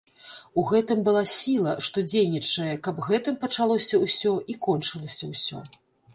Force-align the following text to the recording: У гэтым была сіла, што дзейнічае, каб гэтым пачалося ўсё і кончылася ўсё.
У 0.59 0.61
гэтым 0.69 1.03
была 1.09 1.21
сіла, 1.31 1.73
што 1.87 1.97
дзейнічае, 2.13 2.73
каб 2.89 3.03
гэтым 3.09 3.39
пачалося 3.45 4.01
ўсё 4.07 4.33
і 4.55 4.59
кончылася 4.71 5.33
ўсё. 5.37 5.65